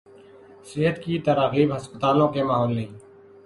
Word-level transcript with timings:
صحت 0.65 1.03
کی 1.03 1.19
تراغیب 1.19 1.75
ہسپتالوں 1.75 2.27
کے 2.27 2.43
ماحول 2.43 2.75
نہیں 2.75 2.97